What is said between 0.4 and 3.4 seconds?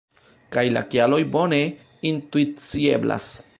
Kaj la kialoj bone intuicieblas.